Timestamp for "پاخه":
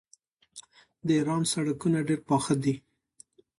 2.29-2.55